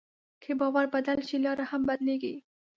که 0.43 0.51
باور 0.59 0.85
بدل 0.95 1.19
شي، 1.27 1.37
لاره 1.45 1.65
هم 1.71 1.81
بدلېږي. 1.89 2.35